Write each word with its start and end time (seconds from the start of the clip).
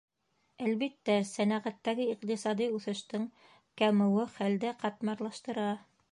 Әлбиттә, 0.67 1.17
сәнәғәттәге 1.31 2.07
иҡтисади 2.13 2.67
үҫештең 2.77 3.27
кәмеүе 3.81 4.25
хәлде 4.39 4.73
ҡатмарлаштыра. 4.85 5.67